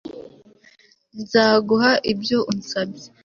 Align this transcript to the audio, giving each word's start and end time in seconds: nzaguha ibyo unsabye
nzaguha 1.21 1.91
ibyo 2.11 2.37
unsabye 2.51 3.05